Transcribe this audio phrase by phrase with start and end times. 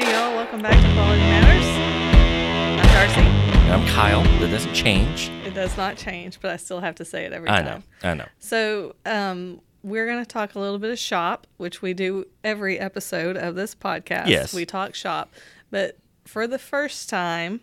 [0.00, 1.66] Hey, y'all, welcome back to Quality Matters.
[2.80, 3.70] I'm Darcy.
[3.70, 4.22] I'm Kyle.
[4.40, 5.28] That doesn't change.
[5.44, 7.84] It does not change, but I still have to say it every I time.
[8.02, 8.08] know.
[8.08, 8.24] I know.
[8.38, 12.78] So, um, we're going to talk a little bit of shop, which we do every
[12.78, 14.28] episode of this podcast.
[14.28, 14.54] Yes.
[14.54, 15.34] We talk shop.
[15.70, 17.60] But for the first time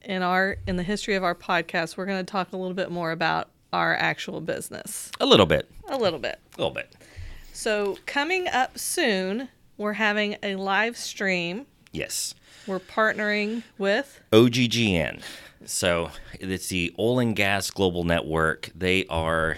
[0.00, 2.90] in our in the history of our podcast, we're going to talk a little bit
[2.90, 5.12] more about our actual business.
[5.20, 5.70] A little bit.
[5.90, 6.40] A little bit.
[6.56, 6.94] A little bit.
[7.52, 11.66] So, coming up soon, we're having a live stream.
[11.92, 12.34] Yes.
[12.66, 15.22] We're partnering with OGGN.
[15.64, 18.70] So it's the Oil and Gas Global Network.
[18.74, 19.56] They are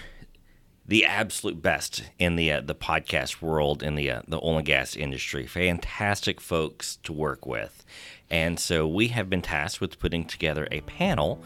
[0.87, 4.65] the absolute best in the uh, the podcast world in the uh, the oil and
[4.65, 5.45] gas industry.
[5.45, 7.85] Fantastic folks to work with,
[8.29, 11.43] and so we have been tasked with putting together a panel.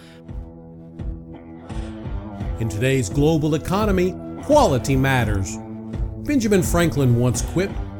[2.60, 5.58] In today's global economy, quality matters.
[6.24, 7.76] Benjamin Franklin once quipped,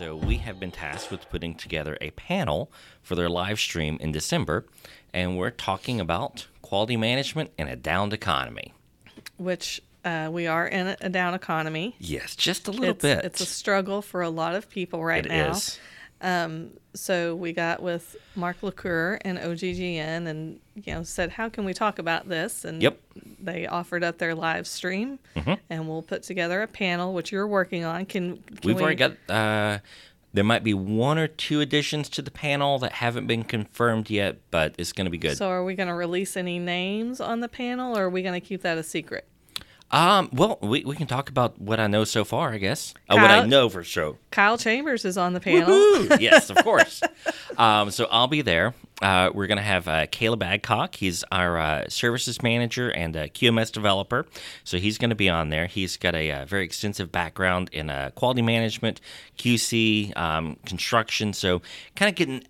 [0.00, 4.12] So we have been tasked with putting together a panel for their live stream in
[4.12, 4.64] December,
[5.12, 8.72] and we're talking about quality management in a downed economy.
[9.36, 11.96] which uh, we are in a, down economy.
[11.98, 13.26] Yes, just a little it's, bit.
[13.26, 15.50] It's a struggle for a lot of people right It now.
[15.50, 15.78] is.
[16.92, 21.72] So we got with Mark LaCour and OGGN and you know said, how can we
[21.72, 22.64] talk about this?
[22.64, 22.98] And Yep.
[23.40, 25.18] they offered up their live stream,
[25.68, 28.06] and we'll put together a panel, which you're working on.
[28.06, 29.12] Can, can We've we, already got.
[29.28, 29.78] Uh,
[30.32, 34.38] there might be one or two additions to the panel that haven't been confirmed yet,
[34.52, 35.36] but it's going to be good.
[35.36, 38.40] So are we going to release any names on the panel, or are we going
[38.40, 39.26] to keep that a secret?
[39.92, 42.94] Um, well, we, we can talk about what I know so far, I guess.
[43.08, 44.16] Uh, what I know for sure.
[44.30, 46.06] Kyle Chambers is on the panel.
[46.20, 47.02] Yes, of course.
[47.58, 48.74] um, so I'll be there.
[49.00, 50.94] Uh, we're going to have uh, Caleb Adcock.
[50.94, 54.26] He's our uh, services manager and QMS developer.
[54.64, 55.66] So he's going to be on there.
[55.66, 59.00] He's got a, uh very extensive background in uh, quality management,
[59.38, 61.32] QC, um, construction.
[61.32, 61.62] So
[61.96, 62.44] kind of getting,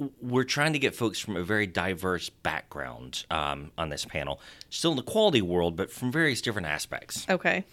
[0.00, 4.40] uh, we're trying to get folks from a very diverse background um, on this panel.
[4.70, 7.26] Still in the quality world, but from various different aspects.
[7.28, 7.64] Okay.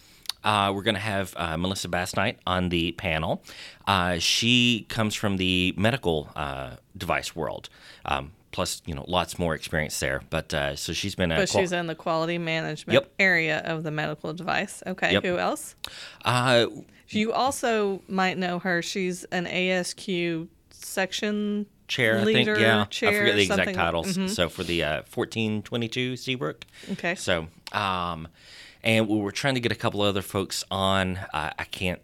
[0.43, 3.43] Uh, we're going to have uh, Melissa Basnight on the panel.
[3.87, 7.69] Uh, she comes from the medical uh, device world,
[8.05, 10.21] um, plus you know lots more experience there.
[10.29, 13.11] But uh, so she's been a But qual- she's in the quality management Yep.
[13.19, 14.81] area of the medical device.
[14.87, 15.13] Okay.
[15.13, 15.23] Yep.
[15.23, 15.75] Who else?
[16.25, 16.65] uh,
[17.09, 18.81] You also might know her.
[18.81, 22.19] She's an ASQ section chair.
[22.19, 23.75] I leader, think yeah, chair, I forget the exact something.
[23.75, 24.15] Mm-hmm.
[24.17, 24.35] titles.
[24.35, 26.65] So for the uh, fourteen twenty two Seabrook.
[26.93, 27.15] Okay.
[27.15, 28.27] So um,
[28.83, 31.17] and we were trying to get a couple other folks on.
[31.33, 32.01] Uh, I can't.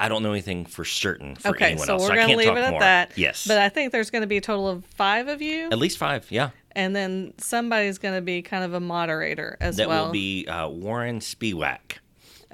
[0.00, 2.02] I don't know anything for certain for Okay, anyone so else.
[2.08, 2.80] we're I going to can't leave it at more.
[2.80, 3.12] that.
[3.18, 5.76] Yes, But I think there's going to be a total of five of you, at
[5.78, 6.30] least five.
[6.30, 6.50] Yeah.
[6.72, 10.04] and then somebody's going to be kind of a moderator as That well.
[10.04, 11.98] That will be uh, Warren Spiewak.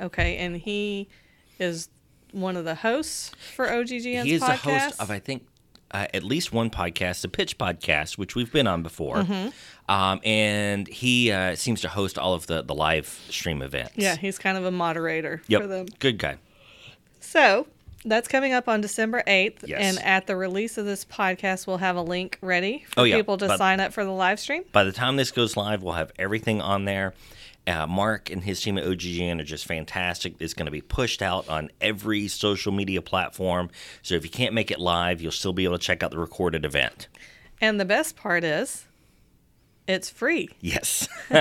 [0.01, 1.09] okay, and he
[1.61, 1.89] is
[2.33, 4.25] one of the hosts for OGGN's podcast.
[4.25, 4.63] he is podcast.
[4.65, 5.47] the host of I think
[5.93, 9.93] uh, at least one podcast, the Pitch Podcast, which we've been on before, Mm-hmm.
[9.93, 13.93] um, and he uh, seems to host all of the the live stream events.
[13.97, 15.87] yeah, he's kind of a moderator yep, for them.
[15.99, 16.37] good guy.
[17.21, 17.67] So
[18.05, 19.67] that's coming up on December 8th.
[19.67, 19.81] Yes.
[19.81, 23.17] And at the release of this podcast, we'll have a link ready for Oh, yeah,
[23.17, 24.65] people to but- sign up for the live stream.
[24.73, 27.15] By the time this goes live, we'll have everything on there.
[27.67, 30.35] Uh, Mark and his team at OGGN are just fantastic.
[30.41, 33.71] It's going to be pushed out on every social media platform.
[34.03, 36.19] So if you can't make it live, you'll still be able to check out the
[36.19, 37.09] recorded event.
[37.61, 38.87] And the best part is,
[39.87, 40.49] it's free.
[40.61, 41.09] Yes.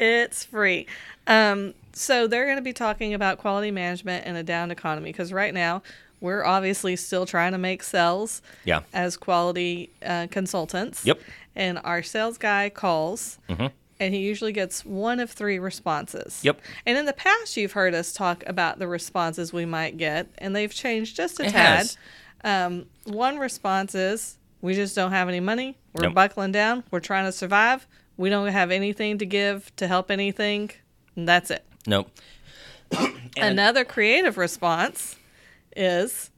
[0.00, 0.86] It's free.
[1.26, 5.32] Um, so they're going to be talking about quality management in a down economy because
[5.32, 5.82] right now
[6.20, 8.80] we're obviously still trying to make sales yeah.
[8.94, 11.04] as quality uh, consultants.
[11.04, 11.20] Yep.
[11.54, 13.38] And our sales guy calls.
[14.00, 16.40] And he usually gets one of three responses.
[16.42, 16.60] Yep.
[16.86, 20.56] And in the past, you've heard us talk about the responses we might get, and
[20.56, 21.76] they've changed just a It tad.
[21.78, 21.98] has.
[22.42, 25.76] Um, one response is, "We just don't have any money.
[25.92, 26.14] We're Nope.
[26.14, 26.82] buckling down.
[26.90, 27.86] We're trying to survive.
[28.16, 30.70] We don't have anything to give to help anything.
[31.14, 32.10] And that's it." Nope.
[33.36, 35.16] Another creative response
[35.76, 36.30] is,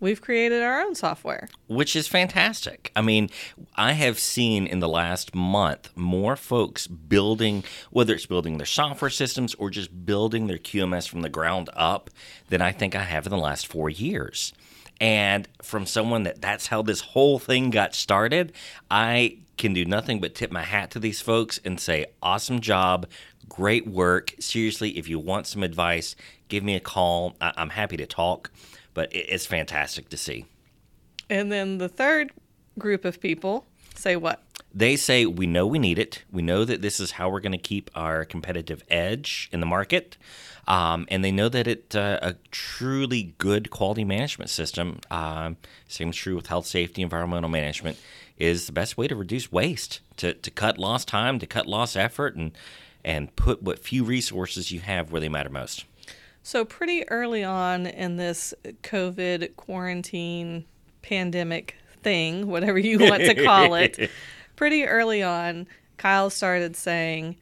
[0.00, 2.90] "We've created our own software." which is fantastic.
[2.96, 3.30] I mean,
[3.76, 9.10] I have seen in the last month more folks building, whether it's building their software
[9.10, 12.10] systems or just building their QMS from the ground up,
[12.48, 14.52] than I think I have in the last four years.
[15.00, 18.52] And from someone that that's how this whole thing got started,
[18.90, 23.06] I can do nothing but tip my hat to these folks and say, awesome job,
[23.50, 24.32] great work.
[24.40, 26.16] Seriously, if you want some advice,
[26.48, 27.36] give me a call.
[27.40, 28.50] I- I'm happy to talk,
[28.94, 30.46] but it- it's fantastic to see.
[31.28, 32.32] And then the third
[32.78, 34.42] group of people say what?
[34.72, 36.22] They say, we know we need it.
[36.30, 39.66] We know that this is how we're going to keep our competitive edge in the
[39.66, 40.16] market.
[40.68, 45.56] Um, and they know that it uh, a truly good quality management system, um,
[45.88, 47.98] same is true with health, safety, environmental management,
[48.38, 51.96] is the best way to reduce waste, to, to cut lost time, to cut lost
[51.96, 52.52] effort, and
[53.04, 55.84] and put what few resources you have where they matter most.
[56.42, 60.64] So, pretty early on in this COVID quarantine
[61.02, 64.10] pandemic thing, whatever you want to call it,
[64.56, 65.66] pretty early on,
[65.98, 67.36] Kyle started saying,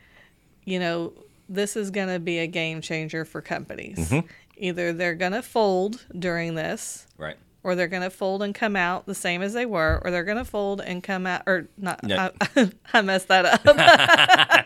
[0.65, 1.13] you know,
[1.49, 3.99] this is going to be a game changer for companies.
[4.11, 4.27] Mm-hmm.
[4.57, 7.37] Either they're going to fold during this, Right.
[7.63, 10.25] or they're going to fold and come out the same as they were, or they're
[10.25, 12.03] going to fold and come out, or not.
[12.03, 12.31] No.
[12.41, 13.65] I, I messed that up.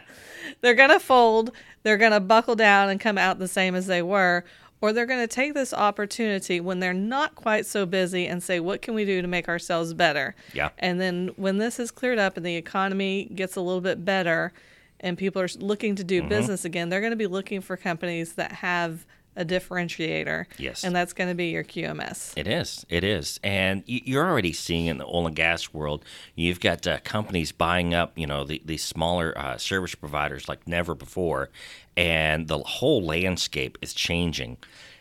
[0.62, 3.86] they're going to fold, they're going to buckle down and come out the same as
[3.86, 4.44] they were,
[4.80, 8.58] or they're going to take this opportunity when they're not quite so busy and say,
[8.58, 10.34] what can we do to make ourselves better?
[10.54, 10.70] Yeah.
[10.78, 14.52] And then when this is cleared up and the economy gets a little bit better
[14.98, 16.28] and people are looking to do Mm-hmm.
[16.28, 19.04] business again, they're going to be looking for companies that have
[19.36, 20.46] a differentiator.
[20.58, 20.84] Yes.
[20.84, 22.32] And that's going to be your QMS.
[22.36, 22.84] It is.
[22.88, 23.40] It is.
[23.42, 27.94] And you're already seeing in the oil and gas world, you've got uh, companies buying
[27.94, 31.50] up, you know, the, these smaller uh, service providers like never before.
[31.96, 34.58] And the whole landscape is changing.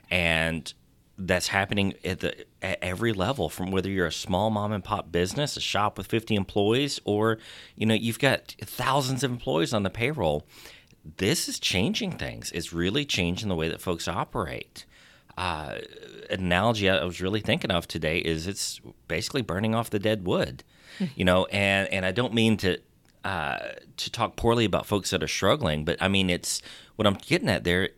[0.10, 0.74] And
[1.18, 5.12] that's happening at the at every level from whether you're a small mom and pop
[5.12, 7.38] business, a shop with 50 employees or
[7.76, 10.48] you know, you've got thousands of employees on the payroll.
[11.04, 12.52] This is changing things.
[12.52, 14.86] It's really changing the way that folks operate
[15.38, 15.76] uh,
[16.30, 20.64] analogy I was really thinking of today is it's basically burning off the dead wood,
[21.16, 22.80] you know, and and I don't mean to
[23.24, 23.60] uh,
[23.98, 26.62] to talk poorly about folks that are struggling, but I mean it's
[26.96, 27.90] what I'm getting at there.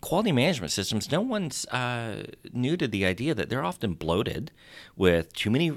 [0.00, 4.52] Quality management systems, no one's uh, new to the idea that they're often bloated
[4.94, 5.76] with too many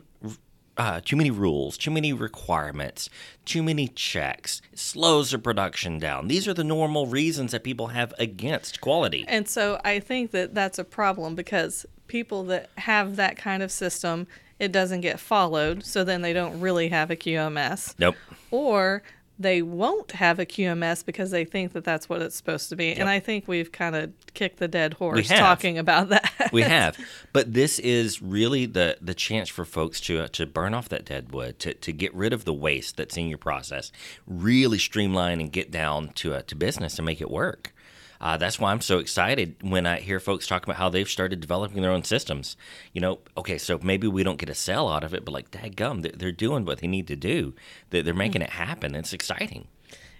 [0.81, 3.07] uh, too many rules, too many requirements,
[3.45, 6.27] too many checks, it slows the production down.
[6.27, 9.23] These are the normal reasons that people have against quality.
[9.27, 13.71] And so I think that that's a problem because people that have that kind of
[13.71, 14.25] system,
[14.57, 15.85] it doesn't get followed.
[15.85, 17.93] So then they don't really have a QMS.
[17.99, 18.15] Nope.
[18.49, 19.03] Or
[19.39, 22.93] they won't have a QMS because they think that that's what it's supposed to be.
[22.93, 26.49] And I think we've kind of kicked the dead horse talking about that.
[26.51, 26.97] we have
[27.33, 31.05] but this is really the the chance for folks to uh, to burn off that
[31.05, 33.91] dead wood to, to get rid of the waste that's in your process
[34.25, 37.73] really streamline and get down to uh, to business and make it work
[38.21, 41.39] uh, that's why I'm so excited when I hear folks talk about how they've started
[41.39, 42.55] developing their own systems.
[42.93, 45.49] You know, okay, so maybe we don't get a sell out of it, but like,
[45.49, 47.55] dadgum, they're, they're doing what they need to do.
[47.89, 48.93] They're, they're making it happen.
[48.93, 49.67] It's exciting.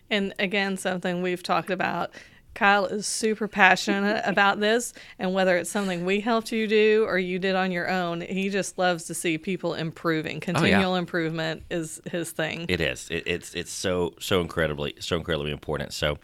[0.10, 2.12] And again, something we've talked about.
[2.54, 7.18] Kyle is super passionate about this, and whether it's something we helped you do or
[7.18, 10.40] you did on your own, he just loves to see people improving.
[10.40, 12.66] Continual improvement is his thing.
[12.68, 13.08] It is.
[13.10, 15.94] It, it's it's so so incredibly so incredibly important.
[15.94, 16.18] So,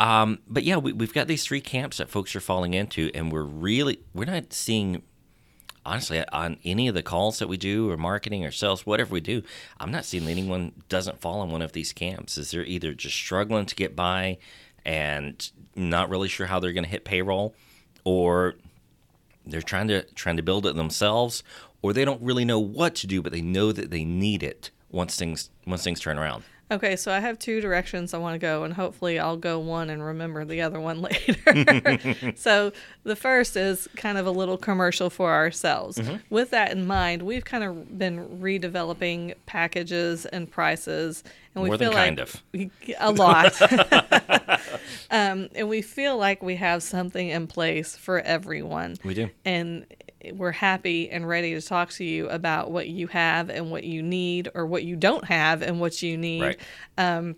[0.00, 3.30] um, but yeah, we, we've got these three camps that folks are falling into, and
[3.30, 5.02] we're really we're not seeing
[5.84, 9.20] honestly on any of the calls that we do or marketing or sales whatever we
[9.20, 9.42] do
[9.78, 12.36] i'm not seeing anyone doesn't fall in one of these camps.
[12.36, 14.36] Is they're either just struggling to get by
[14.84, 17.54] and not really sure how they're going to hit payroll
[18.04, 18.56] or
[19.46, 21.42] they're trying to trying to build it themselves
[21.80, 24.70] or they don't really know what to do but they know that they need it
[24.90, 28.38] once things once things turn around Okay, so I have two directions I want to
[28.38, 32.32] go, and hopefully I'll go one and remember the other one later.
[32.36, 32.72] so
[33.02, 36.00] the first is kind of a little commercial for ourselves.
[36.30, 41.24] With that in mind, we've kind of been redeveloping packages and prices,
[41.54, 42.42] and we More feel kind like of.
[42.52, 43.60] we- a lot.
[45.10, 49.86] um, and we feel like we have something in place for everyone we do and
[50.32, 54.02] we're happy and ready to talk to you about what you have and what you
[54.02, 56.42] need or what you don't have and what you need.
[56.42, 56.60] right
[56.98, 57.36] um,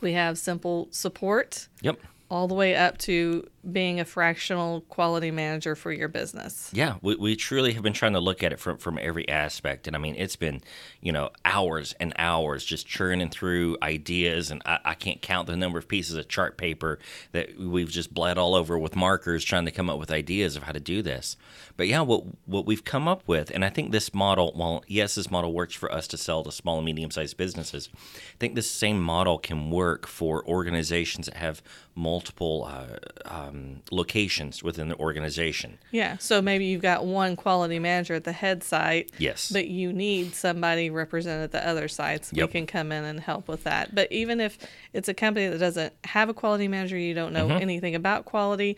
[0.00, 1.98] We have simple support yep
[2.30, 6.70] all the way up to being a fractional quality manager for your business.
[6.72, 9.86] Yeah, we, we truly have been trying to look at it from, from every aspect.
[9.86, 10.62] And I mean, it's been,
[11.00, 14.50] you know, hours and hours just churning through ideas.
[14.50, 16.98] And I, I can't count the number of pieces of chart paper
[17.30, 20.64] that we've just bled all over with markers trying to come up with ideas of
[20.64, 21.36] how to do this.
[21.76, 25.14] But yeah, what, what we've come up with, and I think this model, well, yes,
[25.14, 27.88] this model works for us to sell to small and medium sized businesses.
[27.94, 31.62] I think this same model can work for organizations that have
[31.94, 35.78] multiple uh, uh, um, locations within the organization.
[35.90, 36.16] Yeah.
[36.18, 39.10] So maybe you've got one quality manager at the head site.
[39.18, 39.50] Yes.
[39.50, 42.32] But you need somebody represented at the other sites.
[42.32, 42.48] Yep.
[42.48, 43.94] We can come in and help with that.
[43.94, 44.58] But even if
[44.92, 48.76] it's a company that doesn't have a quality manager, you don't know anything about quality,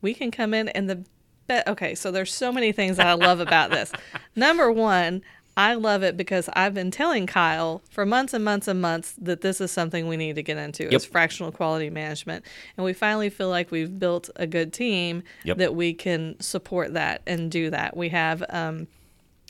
[0.00, 1.04] we can come in and the
[1.66, 3.92] okay, so there's so many things that I love about this.
[4.34, 5.22] Number one,
[5.56, 9.42] I love it because I've been telling Kyle for months and months and months that
[9.42, 12.44] this is something we need to get into is fractional quality management.
[12.76, 15.58] And we finally feel like we've built a good team Yep.
[15.58, 17.96] that we can support that and do that.
[17.96, 18.86] We have um,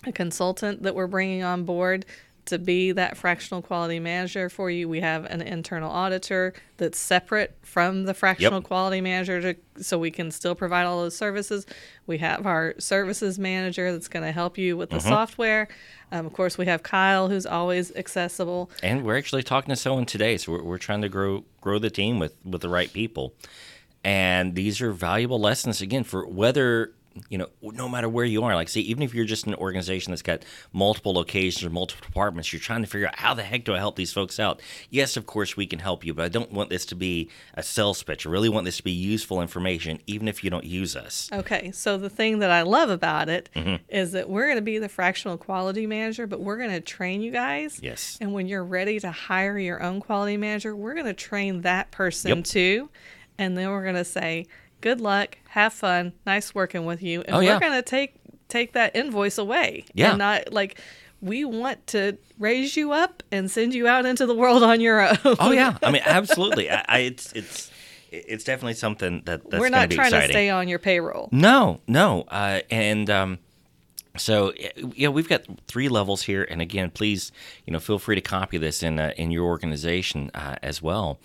[0.04, 2.04] a consultant that we're bringing on board
[2.44, 4.88] to be that fractional quality manager for you.
[4.88, 8.64] We have an internal auditor that's separate from the fractional Yep.
[8.64, 11.66] quality manager to, so we can still provide all those services.
[12.06, 15.68] We have our services manager that's going to help you with the software.
[16.11, 18.70] Um, of course, we have Kyle who's always accessible.
[18.82, 21.90] And we're actually talking to someone today, so we're, we're trying to grow grow the
[21.90, 23.34] team with with the right people.
[24.04, 26.92] And these are valuable lessons again for whether
[27.28, 28.54] you know, no matter where you are.
[28.54, 32.52] Like, say, even if you're just an organization that's got multiple locations or multiple departments,
[32.52, 34.61] you're trying to figure out how the heck do I help these folks out.
[34.90, 37.62] Yes, of course we can help you, but I don't want this to be a
[37.62, 38.26] sales pitch.
[38.26, 41.28] I really want this to be useful information, even if you don't use us.
[41.33, 44.12] Okay, so the thing that I love about it is Mm-hmm.
[44.16, 47.31] that we're going to be the fractional quality manager, but we're going to train you
[47.31, 47.78] guys.
[47.83, 48.19] Yes.
[48.21, 51.90] And when you're ready to hire your own quality manager, we're going to train that
[51.90, 52.45] person Yep.
[52.45, 52.90] too.
[53.38, 54.47] And then we're going to say,
[54.82, 57.22] good luck, have fun, nice working with you.
[57.22, 57.54] And Oh, yeah.
[57.54, 58.16] we're going to take
[58.48, 59.86] take that invoice away.
[59.94, 60.10] Yeah.
[60.10, 60.78] And not like
[61.22, 65.00] we want to raise you up and send you out into the world on your
[65.00, 65.16] own.
[65.24, 66.68] Oh yeah, I mean, absolutely.
[66.70, 67.70] I, I it's it's
[68.10, 70.28] it's definitely something that that's we're not trying exciting.
[70.28, 71.30] to stay on your payroll.
[71.32, 72.22] No, no.
[72.28, 73.38] Uh, and um,
[74.18, 74.52] so
[74.94, 76.46] yeah, we've got three levels here.
[76.50, 77.32] And again, please,
[77.64, 81.18] you know, feel free to copy this in uh, in your organization uh, as well.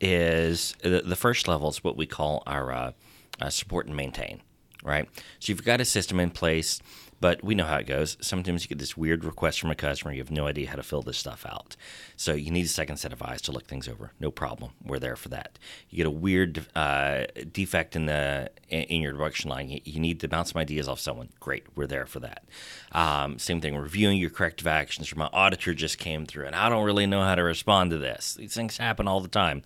[0.00, 2.92] Is the, the first level is what we call our uh,
[3.40, 4.40] uh, support and maintain,
[4.82, 5.08] right?
[5.38, 6.80] So you've got a system in place.
[7.20, 8.16] But we know how it goes.
[8.22, 10.12] Sometimes you get this weird request from a customer.
[10.12, 11.76] You have no idea how to fill this stuff out.
[12.16, 14.12] So you need a second set of eyes to look things over.
[14.18, 14.72] No problem.
[14.82, 15.58] We're there for that.
[15.90, 19.68] You get a weird uh, defect in the in your production line.
[19.84, 21.28] You, need to bounce some ideas off someone.
[21.40, 21.66] Great.
[21.74, 22.44] We're there for that.
[22.92, 23.76] Um, same thing.
[23.76, 25.14] Reviewing your corrective actions.
[25.14, 28.34] My auditor just came through, and I don't really know how to respond to this.
[28.34, 29.62] These things happen all the time.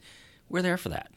[0.48, 1.10] We're there for that.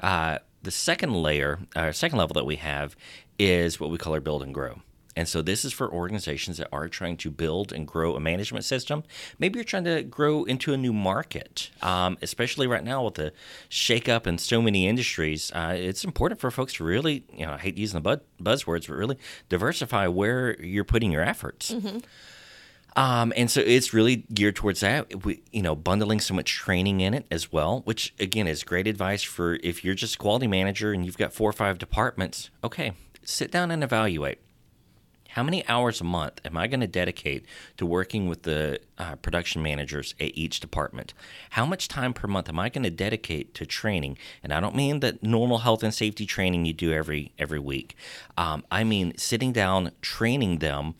[0.00, 2.96] Uh, the second layer, uh, second level that we have
[3.38, 4.80] is what we call our build and grow.
[5.16, 8.64] And so this is for organizations that are trying to build and grow a management
[8.64, 9.04] system.
[9.38, 13.32] Maybe you're trying to grow into a new market, um, especially right now with the
[13.70, 15.52] shakeup in so many industries.
[15.52, 18.94] Uh, it's important for folks to really, you know, I hate using the buzzwords, but
[18.94, 21.72] really diversify where you're putting your efforts.
[22.96, 25.24] Um, and so it's really geared towards that.
[25.24, 28.86] We, you know, bundling so much training in it as well, which again is great
[28.86, 32.50] advice for if you're just a quality manager and you've got four or five departments.
[32.62, 32.92] Okay,
[33.24, 34.38] sit down and evaluate.
[35.34, 37.44] How many hours a month am I going to dedicate
[37.78, 41.12] to working with the uh, production managers at each department?
[41.50, 44.16] How much time per month am I going to dedicate to training?
[44.44, 47.96] And I don't mean the normal health and safety training you do every every week.
[48.38, 50.94] Um, I mean sitting down, training them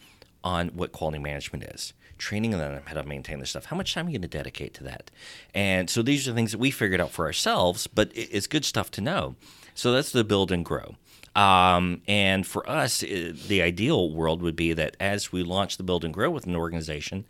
[0.44, 3.64] on what quality management is, training them how to maintain this stuff.
[3.64, 5.10] How much time are you going to dedicate to that?
[5.54, 8.90] And so these are things that we figured out for ourselves, but it's good stuff
[8.92, 9.34] to know.
[9.74, 10.94] So that's the build and grow.
[11.34, 16.04] Um, and for us, the ideal world would be that as we launch the build
[16.04, 17.24] and grow with an organization,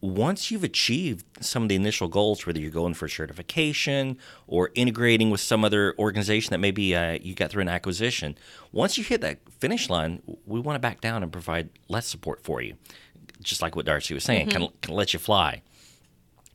[0.00, 5.30] once you've achieved some of the initial goals, whether you're going for certification or integrating
[5.30, 8.38] with some other organization that maybe uh, you got through an acquisition,
[8.70, 12.42] once you hit that finish line, we want to back down and provide less support
[12.44, 12.74] for you.
[13.42, 15.62] Just like what Darcy was saying, kind of let you fly.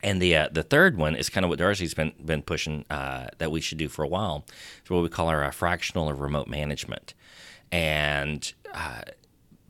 [0.01, 3.27] And the uh, the third one is kind of what Darcy's been been pushing uh,
[3.37, 4.45] that we should do for a while.
[4.81, 7.13] It's what we call our uh, fractional or remote management.
[7.71, 9.03] And uh,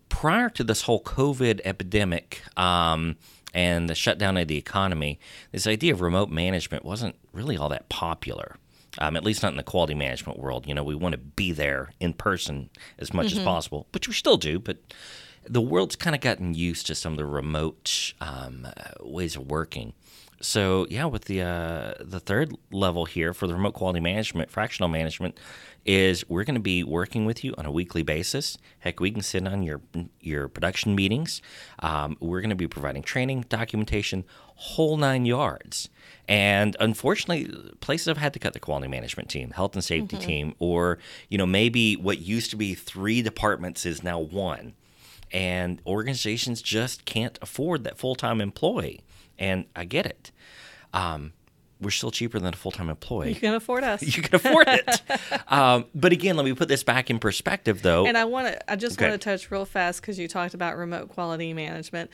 [0.10, 3.16] prior to this whole COVID epidemic um,
[3.54, 5.20] and the shutdown of the economy,
[5.52, 8.58] this idea of remote management wasn't really all that popular.
[9.00, 10.68] Um, at least not in the quality management world.
[10.68, 12.70] You know, we want to be there in person
[13.00, 14.78] as much as possible, which we still do, but
[15.46, 18.68] the world's kind of gotten used to some of the remote um,
[19.00, 19.94] ways of working.
[20.42, 24.90] So yeah, with the uh, the third level here for the remote quality management, fractional
[24.90, 25.38] management,
[25.86, 28.58] is we're going to be working with you on a weekly basis.
[28.80, 29.82] Heck, we can sit on your
[30.20, 31.42] your production meetings.
[31.80, 34.26] Um, we're going to be providing training, documentation,
[34.56, 35.90] whole nine yards.
[36.28, 40.56] And unfortunately, places have had to cut the quality management team, health and safety team,
[40.60, 41.00] or
[41.30, 44.74] you know maybe what used to be three departments is now one
[45.34, 49.02] and organizations just can't afford that full time employee.
[49.40, 50.32] And I get it.
[50.94, 51.34] Um,
[51.82, 53.30] we're still cheaper than a full time employee.
[53.30, 54.02] You can afford us.
[54.18, 55.02] you can afford it.
[55.52, 58.06] um, but again, let me put this back in perspective, though.
[58.06, 59.10] And I want to, I just Okay.
[59.10, 62.10] want to touch real fast because you talked about remote quality management.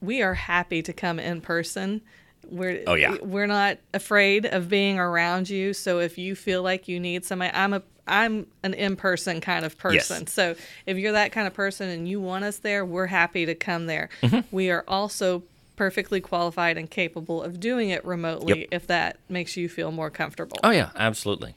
[0.00, 2.00] We are happy to come in person.
[2.48, 3.16] We're, Oh, yeah.
[3.20, 5.74] we're not afraid of being around you.
[5.74, 9.76] So if you feel like you need somebody, I'm a, I'm an in-person kind of
[9.76, 10.26] person.
[10.28, 10.54] So
[10.86, 13.84] if you're that kind of person and you want us there, we're happy to come
[13.86, 14.08] there.
[14.22, 14.40] Mm-hmm.
[14.50, 15.42] We are also
[15.78, 18.68] perfectly qualified and capable of doing it remotely Yep.
[18.72, 20.58] if that makes you feel more comfortable.
[20.64, 21.54] oh yeah, absolutely.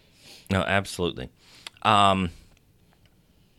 [0.51, 1.29] No, absolutely.
[1.81, 2.29] Um,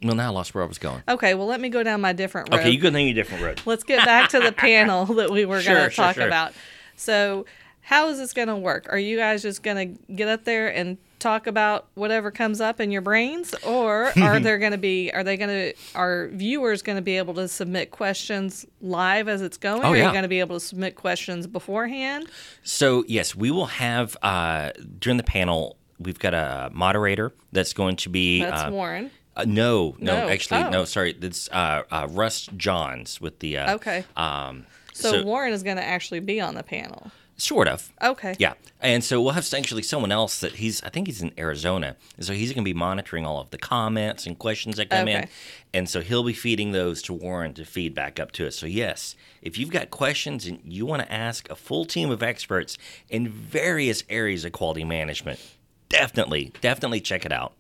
[0.03, 1.03] well, now I lost where I was going.
[1.09, 2.61] Okay, well let me go down my different road.
[2.61, 3.61] Okay, you go down a different road.
[3.67, 6.27] let's get back to the panel that we were Sure, going to sure, talk sure.
[6.27, 6.53] about.
[6.97, 7.45] So,
[7.81, 8.87] how is this going to work?
[8.91, 12.81] Are you guys just going to get up there and talk about whatever comes up
[12.81, 15.11] in your brains, or are there going to be?
[15.13, 15.75] Are they going to?
[15.95, 19.83] Are viewers going to be able to submit questions live as it's going?
[19.83, 22.29] Oh, or Are you going to be able to submit questions beforehand?
[22.63, 25.77] So yes, we will have uh, during the panel.
[25.99, 28.41] We've got a moderator that's going to be.
[28.43, 29.11] That's uh, Warren.
[29.35, 30.29] Uh, no, no, No.
[30.29, 30.69] actually, Oh.
[30.71, 30.85] no.
[30.85, 33.59] Sorry, it's uh, uh, Russ Johns with the.
[33.59, 34.05] Uh, Okay.
[34.17, 37.11] Um, So, Warren is going to actually be on the panel.
[37.43, 37.93] Sort of.
[38.01, 38.35] Okay.
[38.39, 40.83] Yeah, and so we'll have actually someone else that he's.
[40.83, 43.59] I think he's in Arizona, and so he's going to be monitoring all of the
[43.59, 45.29] comments and questions that come in,
[45.75, 48.57] and so he'll be feeding those to Warren to feed back up to us.
[48.57, 52.23] So yes, if you've got questions and you want to ask a full team of
[52.23, 55.41] experts in various areas of quality management,
[55.89, 57.55] definitely, definitely check it out.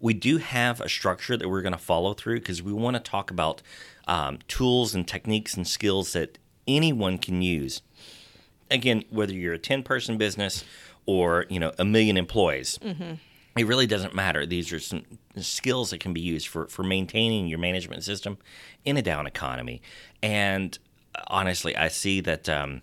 [0.00, 3.02] We do have a structure that we're going to follow through because we want to
[3.02, 3.62] talk about
[4.06, 7.80] um, tools and techniques and skills that anyone can use
[8.70, 10.64] again, whether you're a 10 person business
[11.06, 12.78] or, you know, a million employees,
[13.56, 14.44] it really doesn't matter.
[14.44, 15.04] These are some
[15.36, 18.38] skills that can be used for, for maintaining your management system
[18.84, 19.80] in a down economy.
[20.22, 20.78] And
[21.28, 22.82] honestly, I see that, um,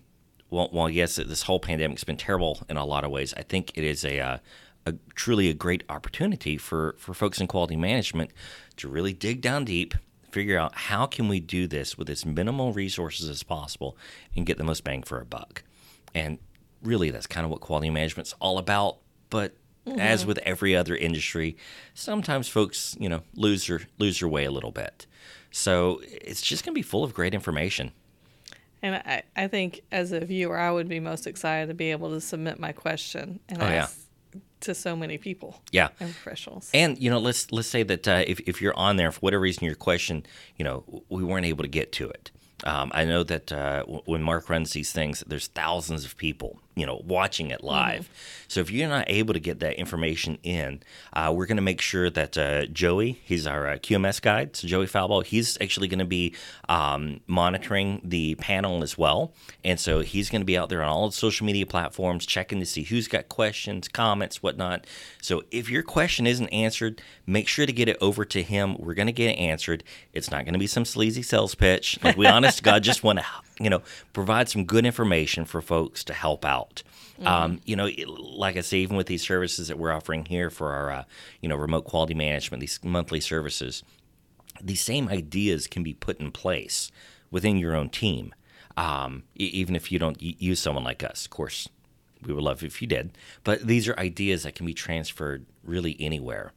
[0.50, 3.34] well, well, yes, this whole pandemic's been terrible in a lot of ways.
[3.36, 4.38] I think it is a, uh,
[4.86, 8.30] a truly a great opportunity for, for folks in quality management
[8.76, 9.94] to really dig down deep,
[10.30, 13.96] figure out how can we do this with as minimal resources as possible
[14.36, 15.62] and get the most bang for our buck.
[16.14, 16.38] And
[16.82, 18.98] really, that's kind of what quality management's all about.
[19.30, 19.54] But
[19.98, 21.56] as with every other industry,
[21.92, 25.06] sometimes folks, you know, lose their lose their way a little bit.
[25.50, 27.92] So it's just going to be full of great information.
[28.82, 32.10] And I, I think as a viewer, I would be most excited to be able
[32.10, 33.84] to submit my question and Oh, yeah.
[33.84, 33.98] ask
[34.60, 35.88] to so many people Yeah.
[36.00, 36.70] and professionals.
[36.74, 39.40] And you know, let's let's say that uh, if if you're on there for whatever
[39.42, 40.24] reason your question,
[40.56, 42.30] you know, we weren't able to get to it.
[42.62, 46.60] Um, I know that uh, w- when Mark runs these things, there's thousands of people,
[46.76, 48.08] you know, watching it live.
[48.48, 50.82] So if you're not able to get that information in,
[51.12, 54.66] uh, we're going to make sure that uh, Joey, he's our uh, QMS guide, so
[54.66, 56.34] Joey Falbo, he's actually going to be
[56.68, 59.32] um, monitoring the panel as well,
[59.64, 62.60] and so he's going to be out there on all the social media platforms checking
[62.60, 64.86] to see who's got questions, comments, whatnot.
[65.20, 68.76] So if your question isn't answered, make sure to get it over to him.
[68.78, 69.84] We're going to get it answered.
[70.12, 71.98] It's not going to be some sleazy sales pitch.
[72.02, 73.24] Like we honest to God just want to,
[73.58, 73.82] you know,
[74.12, 76.63] provide some good information for folks to help out.
[77.24, 80.72] Um, you know, like I say, even with these services that we're offering here for
[80.72, 81.04] our, uh,
[81.40, 83.82] you know, remote quality management, these monthly services,
[84.60, 86.90] these same ideas can be put in place
[87.30, 88.34] within your own team,
[88.76, 91.24] um, even if you don't use someone like us.
[91.24, 91.68] Of course,
[92.24, 95.96] we would love if you did, but these are ideas that can be transferred really
[96.00, 96.52] anywhere.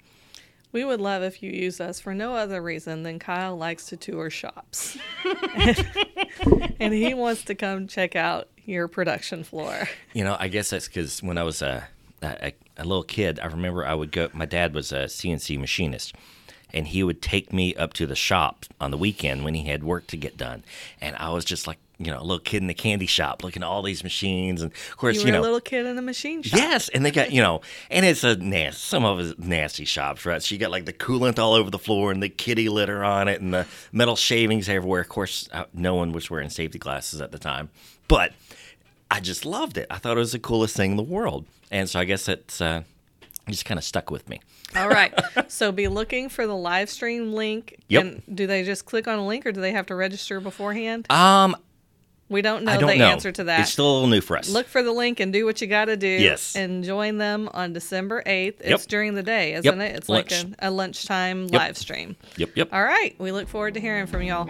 [0.72, 3.98] We would love if you use us for no other reason than Kyle likes to
[3.98, 4.98] tour shops.
[6.80, 9.88] and he wants to come check out your production floor.
[10.14, 11.88] You know, I guess that's because when I was a,
[12.22, 14.30] a a little kid, I remember I would go.
[14.34, 16.14] My dad was a CNC machinist,
[16.74, 19.84] and he would take me up to the shop on the weekend when he had
[19.84, 20.64] work to get done,
[21.02, 23.64] and I was just like, you know, a little kid in the candy shop looking
[23.64, 26.02] at all these machines, and of course, You you, know, a little kid in a
[26.02, 26.60] machine shop.
[26.60, 28.78] Yes, and they got you know, and it's a nasty.
[28.78, 30.42] Some of it's nasty shops, right?
[30.42, 33.28] So you got like the coolant all over the floor and the kitty litter on
[33.28, 35.02] it, and the metal shavings everywhere.
[35.02, 37.70] Of course, uh, no one was wearing safety glasses at the time,
[38.08, 38.34] but
[39.10, 39.88] I just loved it.
[39.90, 42.62] I thought it was the coolest thing in the world, and so I guess it's
[42.62, 42.84] uh,
[43.50, 44.40] just kind of stuck with me.
[44.76, 45.14] All right.
[45.50, 47.80] So be looking for the live stream link.
[47.88, 48.04] Yep.
[48.04, 51.10] And do they just click on a link or do they have to register beforehand?
[51.10, 51.56] Um,
[52.30, 53.08] We don't know don't the know.
[53.08, 53.62] answer to that.
[53.62, 54.50] It's still a little new for us.
[54.50, 56.08] Look for the link and do what you got to do.
[56.08, 56.56] Yes.
[56.58, 58.56] And join them on December 8th.
[58.60, 59.92] It's during the day, isn't Yep.
[59.92, 59.96] it?
[59.96, 60.32] It's Lunch.
[60.44, 62.18] like a, a lunchtime live stream.
[62.36, 62.70] Yep, yep.
[62.74, 63.16] All right.
[63.18, 64.50] We look forward to hearing from y'all.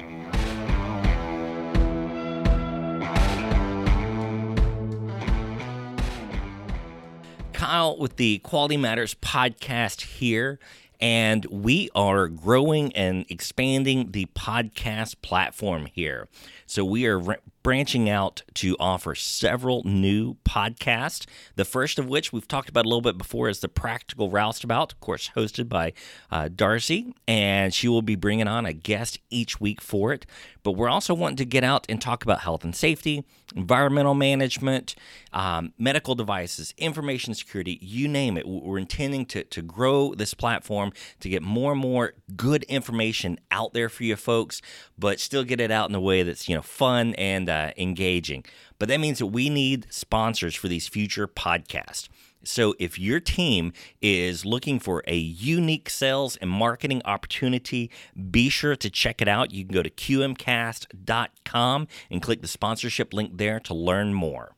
[7.53, 10.59] Kyle with the Quality Matters podcast here,
[11.01, 16.27] and we are growing and expanding the podcast platform here.
[16.67, 21.25] So we are re- branching out to offer several new podcasts.
[21.55, 24.91] The first of which we've talked about a little bit before is the Practical Roustabout,
[24.91, 25.93] of course, hosted by
[26.29, 30.25] uh, Darcy, and she will be bringing on a guest each week for it.
[30.61, 33.23] But we're also wanting to get out and talk about health and safety,
[33.55, 34.95] environmental management,
[35.31, 38.45] um, medical devices, information security, you name it.
[38.45, 43.73] We're intending to, to grow this platform to get more and more good information out
[43.73, 44.61] there for you folks,
[44.99, 48.43] but still get it out in a way that's you know fun and uh, engaging.
[48.79, 52.09] But that means that we need sponsors for these future podcasts.
[52.43, 57.91] So if your team is looking for a unique sales and marketing opportunity,
[58.31, 59.51] be sure to check it out.
[59.51, 64.56] You can go to qmcast.com and click the sponsorship link there to learn more.